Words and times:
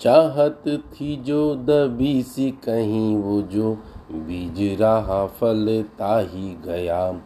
चाहत 0.00 0.62
थी 0.66 1.16
जो 1.16 1.54
दबी 1.54 2.22
सी 2.22 2.50
कहीं 2.50 3.16
वो 3.16 3.42
जो 3.42 3.72
बीज 4.12 4.80
रहा 4.80 5.26
फलता 5.26 6.18
ही 6.18 6.56
गया। 6.64 7.20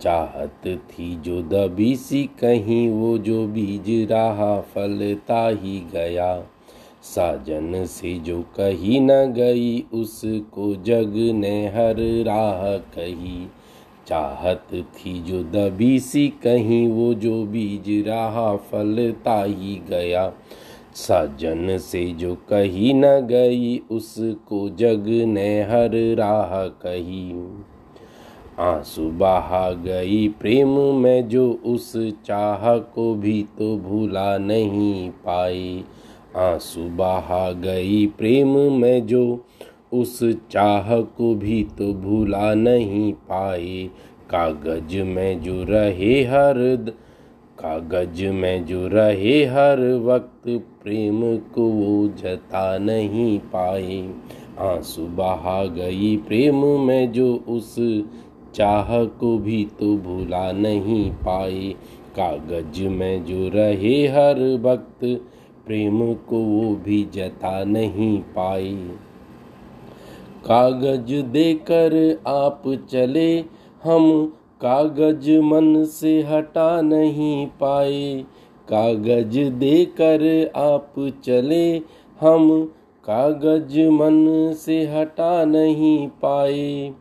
चाहत 0.00 0.60
थी 0.66 1.16
जो 1.16 1.42
दबी 1.42 1.96
सी 1.96 2.24
कहीं 2.24 2.90
वो 2.90 3.18
जो 3.18 3.46
बीज 3.46 4.10
रहा 4.12 4.60
फलता 4.60 5.48
ही 5.48 5.80
गया। 5.92 6.44
साजन 7.02 7.84
से 7.84 8.14
जो 8.18 8.40
कही 8.42 9.00
न 9.00 9.32
गई 9.32 9.84
उसको 9.92 10.74
जग 10.74 11.12
ने 11.34 11.66
हर 11.66 11.96
राह 12.24 12.76
कही। 12.76 13.46
चाहत 14.06 14.66
थी 14.72 15.22
जो 15.22 15.42
दबी 15.42 15.98
सी 16.00 16.28
कहीं 16.28 16.88
वो 16.88 17.14
जो 17.14 17.44
बीज 17.44 18.08
रहा 18.08 18.56
फलता 18.56 19.42
ही 19.42 19.82
गया। 19.88 20.32
सजन 20.94 21.78
से 21.78 22.06
जो 22.06 22.34
कही 22.34 22.92
न 22.92 23.02
गई, 23.06 23.78
उसको 23.90 24.68
जग 24.68 25.04
ने 25.08 25.62
हर 25.62 25.90
राह 26.14 26.66
कही। 26.66 27.32
आँसू 28.58 29.10
बहा 29.10 29.70
गई 29.70 30.28
प्रेम 30.28 30.68
में 30.78 31.28
जो 31.28 31.60
उस 31.64 31.92
चाह 32.26 32.78
को 32.78 33.14
भी 33.14 33.42
तो 33.58 33.76
भूला 33.76 34.38
नहीं 34.38 35.10
पाई। 35.10 35.84
आँसू 36.36 36.80
बहा 36.80 37.52
गई 37.52 38.06
प्रेम 38.06 38.72
में 38.72 39.06
जो 39.06 39.46
उस 39.92 40.18
चाह 40.50 41.00
को 41.00 41.34
भी 41.34 41.64
तो 41.78 41.94
भूला 41.94 42.54
नहीं 42.54 43.12
पाए 43.12 43.90
कागज़ 44.30 45.02
में 45.02 45.40
जो 45.40 45.64
रहे 45.64 46.24
हर 46.24 46.92
कागज़ 47.64 48.26
में 48.26 48.66
जो 48.66 48.88
रहे 48.88 49.44
हर 49.44 49.94
वक्त, 49.94 50.48
प्रेम 50.82 51.36
को 51.36 51.62
वो 51.62 52.08
जता 52.08 52.78
नहीं 52.78 53.38
पाए। 53.38 54.14
आँसू 54.58 55.06
बहा 55.06 55.64
गई 55.64 56.16
प्रेम 56.16 56.56
में 56.56 57.12
जो 57.12 57.44
उस 57.48 57.76
चाह 58.54 59.04
को 59.04 59.38
भी 59.38 59.64
तो 59.80 59.96
भूला 59.96 60.52
नहीं 60.52 61.10
पाए। 61.10 61.74
कागज़ 62.18 62.82
में 62.82 63.24
जो 63.24 63.48
रहे 63.48 64.06
हर 64.08 64.58
वक्त, 64.62 65.04
प्रेम 65.66 66.14
को 66.14 66.36
वो 66.36 66.76
भी 66.76 67.08
जता 67.14 67.64
नहीं 67.64 68.18
पाए। 68.18 68.90
कागज़ 70.44 71.22
देकर 71.22 72.20
आप 72.26 72.62
चले, 72.90 73.44
हम 73.84 74.32
कागज़ 74.62 75.30
मन 75.40 75.84
से 75.84 76.20
हटा 76.22 76.80
नहीं 76.80 77.46
पाए। 77.46 78.24
कागज़ 78.68 79.38
देकर 79.50 80.22
आप 80.56 80.94
चले, 81.24 81.76
हम 82.20 82.64
कागज़ 83.04 83.78
मन 83.88 84.52
से 84.56 84.84
हटा 84.86 85.44
नहीं 85.44 86.08
पाए। 86.08 86.92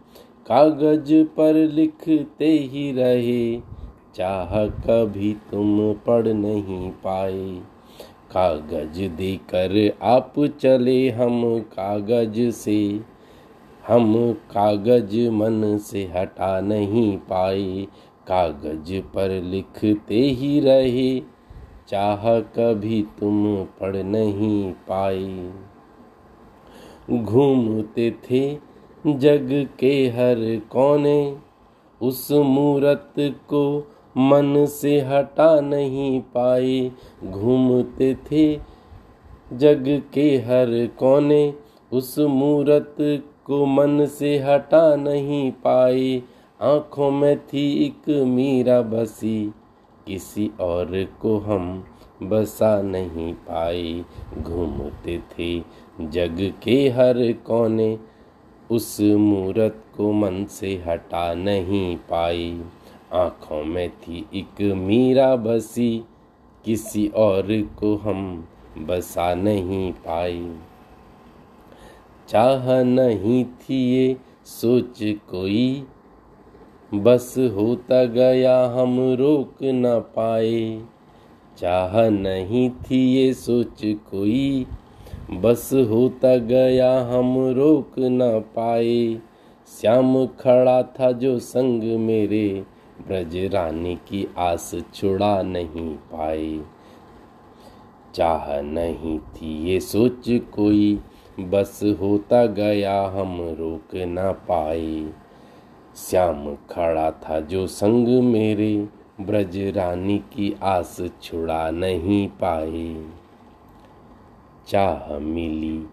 कागज़ 0.47 1.13
पर 1.37 1.53
लिखते 1.53 2.49
ही 2.71 2.91
रहे, 2.91 3.57
चाह 4.15 4.65
कभी 4.65 5.33
तुम 5.51 5.93
पढ़ 6.07 6.27
नहीं 6.27 6.89
पाए। 7.03 7.49
कागज़ 8.31 9.01
देकर 9.17 9.91
आप 10.01 10.33
चले, 10.61 11.09
हम 11.09 11.59
कागज़ 11.59 12.49
से 12.51 12.81
हम 13.87 14.33
कागज़ 14.33 15.29
मन 15.29 15.77
से 15.77 16.03
हटा 16.15 16.61
नहीं 16.61 17.17
पाए। 17.17 17.87
कागज़ 18.27 18.99
पर 19.13 19.29
लिखते 19.43 20.15
ही 20.15 20.59
रहे, 20.59 21.19
चाह 21.87 22.39
कभी 22.39 23.05
तुम 23.19 23.63
पढ़ 23.63 23.95
नहीं 23.95 24.71
पाए। 24.71 25.51
घूमते 27.11 28.11
थे 28.11 28.57
जग 29.07 29.67
के 29.79 30.07
हर 30.07 30.61
कोने, 30.71 31.37
उस 32.01 32.31
मूरत 32.31 33.13
को 33.19 33.87
मन 34.17 34.65
से 34.65 34.99
हटा 35.01 35.59
नहीं 35.61 36.21
पाए। 36.21 36.91
घूमते 37.23 38.15
थे 38.31 38.59
जग 39.53 40.01
के 40.13 40.37
हर 40.37 40.89
कोने, 40.99 41.53
उस 41.93 42.19
मूरत 42.19 42.95
को 43.45 43.65
मन 43.65 44.05
से 44.05 44.37
हटा 44.39 44.95
नहीं 44.95 45.51
पाए 45.51 46.21
आँखों 46.61 47.11
में 47.11 47.39
थी 47.39 47.85
एक 47.85 48.09
मीरा 48.09 48.81
बसी। 48.81 49.51
किसी 50.07 50.51
और 50.59 51.07
को 51.21 51.37
हम 51.37 51.83
बसा 52.23 52.81
नहीं 52.81 53.33
पाए 53.33 54.05
घूमते 54.37 55.17
थे 55.17 55.59
जग 56.01 56.53
के 56.63 56.89
हर 56.89 57.31
कोने। 57.31 57.99
उस 58.71 59.01
मूरत 59.01 59.83
को 59.97 60.11
मन 60.11 60.45
से 60.45 60.83
हटा 60.87 61.33
नहीं 61.33 61.95
पाई। 61.95 62.61
आँखों 63.13 63.63
में 63.63 63.89
थी 63.89 64.25
एक 64.33 64.61
मीरा 64.61 65.35
बसी। 65.35 66.03
किसी 66.65 67.07
और 67.07 67.47
को 67.79 67.95
हम 67.95 68.47
बसा 68.77 69.33
नहीं 69.33 69.91
पाई। 69.91 70.55
चाह 72.31 72.83
नहीं 72.83 73.45
थी 73.45 73.93
ये, 73.93 74.17
सोच 74.45 74.99
कोई। 75.03 75.83
बस 76.93 77.35
होता 77.37 78.03
गया 78.03 78.65
हम 78.65 79.13
रोक 79.13 79.55
न 79.63 79.99
पाए। 79.99 80.81
चाह 81.57 82.09
नहीं 82.09 82.69
थी 82.69 83.13
ये, 83.13 83.33
सोच 83.33 83.81
कोई। 83.85 84.65
बस 85.31 85.69
होता 85.73 86.37
गया 86.37 87.01
हम 87.01 87.47
रोक 87.47 87.91
न 87.99 88.39
पाए। 88.39 89.19
श्याम 89.81 90.25
खड़ा 90.25 90.83
था 90.83 91.11
जो 91.11 91.39
संग 91.39 91.83
मेरे, 91.83 92.65
ब्रज 93.07 93.37
रानी 93.37 93.95
की 93.95 94.27
आस 94.37 94.75
छुड़ा 94.93 95.41
नहीं 95.41 95.95
पाए। 95.95 96.59
चाह 98.15 98.61
नहीं 98.61 99.19
थी 99.19 99.69
ये, 99.69 99.79
सोच 99.79 100.23
कोई। 100.29 100.99
बस 101.39 101.79
होता 101.83 102.45
गया 102.45 103.01
हम 103.01 103.41
रोक 103.41 103.95
ना 103.95 104.31
पाए। 104.31 105.09
श्याम 105.95 106.55
खड़ा 106.55 107.11
था 107.11 107.39
जो 107.39 107.67
संग 107.67 108.23
मेरे, 108.23 108.87
ब्रज 109.21 109.57
रानी 109.57 110.17
की 110.17 110.55
आस 110.63 110.97
छुड़ा 111.23 111.71
नहीं 111.71 112.27
पाए। 112.27 113.05
चाह 114.67 115.19
मिली 115.19 115.85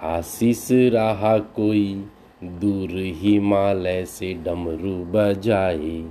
आशीष 0.00 0.68
रहा 0.72 1.38
कोई, 1.38 2.06
दूर 2.44 2.90
हिमालय 2.92 4.04
से 4.04 4.34
डमरू 4.34 5.04
बजाए। 5.04 6.10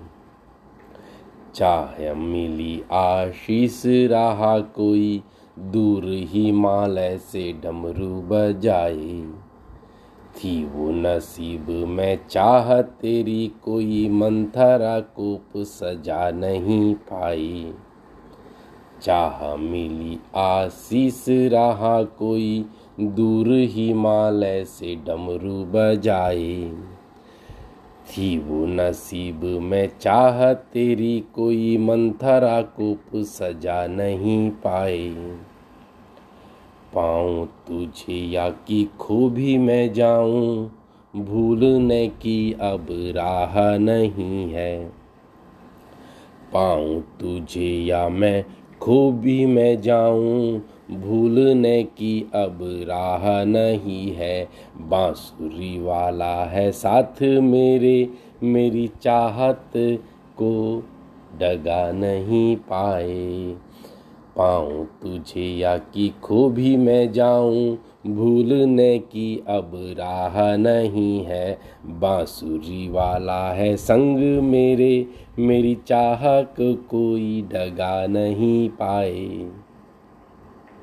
चाह 1.56 2.14
मिली 2.14 2.84
आशीष 2.92 3.84
रहा 3.86 4.60
कोई 4.60 5.24
दूर 5.60 6.06
हिमालय 6.06 7.18
से 7.18 7.54
डमरू 7.54 8.22
बजाए 8.22 9.22
थी 10.36 10.66
वो 10.66 10.92
नसीब 10.92 11.70
में 11.70 12.20
चाह 12.30 12.82
तेरी 12.82 13.52
कोई 13.64 14.10
मंथरा 14.10 15.00
कोप 15.00 15.58
सजा 15.58 16.32
नहीं 16.32 16.96
पाई। 16.96 17.74
चाह 19.02 19.56
मिली 19.56 20.20
आशीष 20.36 21.26
रहा 21.30 22.04
कोई, 22.04 22.66
दूर 23.00 23.48
हिमालय 23.54 24.66
से 24.66 24.96
डमरू 24.96 25.66
बजाए 25.66 26.74
थी 28.10 28.38
वो 28.38 28.66
नसीब 28.66 29.44
में 29.44 29.90
चाह 30.02 30.54
तेरी 30.54 31.24
कोई 31.36 31.78
मंथरा 31.78 32.62
को 32.62 33.24
सजा 33.24 33.88
नहीं 33.88 34.50
पाए। 34.50 35.10
पाऊँ 36.94 37.46
तुझे 37.46 38.14
या 38.14 38.50
कि 38.50 38.90
खो 39.00 39.30
भी 39.30 39.58
मैं 39.58 39.94
जाऊँ, 39.94 40.72
भूलने 41.16 42.08
की 42.08 42.54
अब 42.54 42.88
राह 42.92 43.78
नहीं 43.78 44.54
है। 44.54 44.86
पाऊँ 46.54 47.02
तुझे 47.20 47.70
या 47.70 48.10
मैं 48.10 48.46
खो 48.82 49.12
भी 49.12 49.46
मैं 49.46 49.82
जाऊँ 49.82 50.62
भूलने 50.92 51.84
की 51.84 52.22
अब 52.36 52.60
राह 52.62 53.44
नहीं 53.44 54.12
है। 54.12 54.50
बांसुरी 54.78 55.82
वाला 55.82 56.46
है 56.46 56.72
साथ 56.72 57.22
मेरे, 57.22 58.10
मेरी 58.44 58.92
चाहत 59.02 59.72
को 60.38 60.84
डगा 61.40 61.92
नहीं 61.92 62.56
पाए। 62.56 63.56
पाऊँ 64.36 64.86
तुझे 65.02 65.42
या 65.42 65.78
कि 65.78 66.14
खो 66.24 66.50
भी 66.50 66.78
मैं 66.78 67.12
जाऊँ, 67.12 67.78
भूलने 68.08 69.00
की 69.00 69.44
अब 69.48 69.72
राह 69.76 70.58
नहीं 70.58 71.26
है। 71.26 71.60
बांसुरी 71.86 72.90
वाला 72.90 73.54
है 73.54 73.78
संग 73.78 74.42
मेरे, 74.42 75.08
मेरी 75.40 75.78
चाहत 75.88 76.54
को 76.60 76.76
कोई 76.76 77.42
डगा 77.42 78.08
नहीं 78.08 78.70
पाए। 78.70 79.46